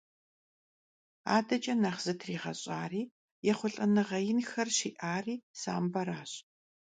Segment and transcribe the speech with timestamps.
[1.35, 3.03] Adeç'e nexh zıtriğeş'ari,
[3.45, 6.31] yêxhulh'enığe yinxer şi'ari samberaş.